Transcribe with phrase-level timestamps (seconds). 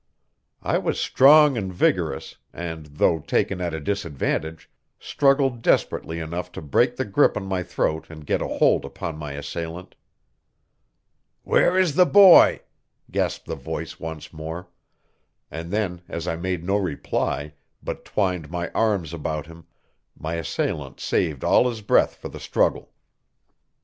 [0.63, 4.67] I was strong and vigorous, and, though taken at a disadvantage,
[4.99, 9.15] struggled desperately enough to break the grip on my throat and get a hold upon
[9.19, 9.93] my assailant.
[11.43, 12.61] "Where is the boy?"
[13.11, 14.69] gasped the voice once more;
[15.51, 19.67] and then, as I made no reply, but twined my arms about him,
[20.17, 22.91] my assailant saved all his breath for the struggle.